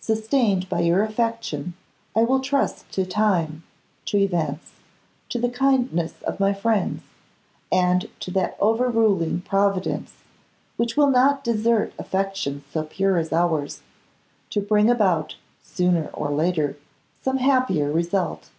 Sustained 0.00 0.68
by 0.68 0.80
your 0.80 1.04
affection, 1.04 1.74
I 2.16 2.24
will 2.24 2.40
trust 2.40 2.90
to 2.90 3.06
time, 3.06 3.62
to 4.06 4.18
events, 4.18 4.72
to 5.28 5.38
the 5.38 5.48
kindness 5.48 6.14
of 6.22 6.40
my 6.40 6.52
friends, 6.52 7.02
and 7.70 8.08
to 8.18 8.32
that 8.32 8.56
overruling 8.58 9.42
Providence, 9.42 10.14
which 10.76 10.96
will 10.96 11.10
not 11.12 11.44
desert 11.44 11.92
affections 12.00 12.64
so 12.72 12.82
pure 12.82 13.16
as 13.16 13.32
ours, 13.32 13.82
to 14.50 14.60
bring 14.60 14.90
about 14.90 15.36
sooner 15.62 16.08
or 16.12 16.32
later 16.32 16.76
some 17.22 17.36
happier 17.36 17.88
result. 17.92 18.50